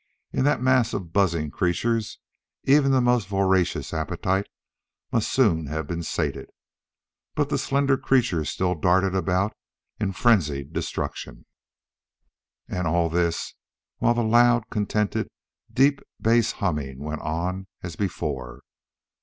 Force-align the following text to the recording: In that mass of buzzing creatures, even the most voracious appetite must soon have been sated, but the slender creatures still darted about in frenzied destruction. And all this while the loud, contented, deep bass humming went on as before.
In 0.33 0.45
that 0.45 0.63
mass 0.63 0.95
of 0.95 1.13
buzzing 1.13 1.51
creatures, 1.51 2.17
even 2.63 2.89
the 2.91 3.01
most 3.01 3.27
voracious 3.27 3.93
appetite 3.93 4.47
must 5.11 5.31
soon 5.31 5.67
have 5.67 5.85
been 5.85 6.01
sated, 6.01 6.49
but 7.35 7.49
the 7.49 7.59
slender 7.59 7.97
creatures 7.99 8.49
still 8.49 8.73
darted 8.73 9.13
about 9.13 9.55
in 9.99 10.11
frenzied 10.11 10.73
destruction. 10.73 11.45
And 12.67 12.87
all 12.87 13.09
this 13.11 13.53
while 13.99 14.15
the 14.15 14.23
loud, 14.23 14.63
contented, 14.71 15.27
deep 15.71 16.01
bass 16.19 16.53
humming 16.53 16.97
went 17.03 17.21
on 17.21 17.67
as 17.83 17.95
before. 17.95 18.63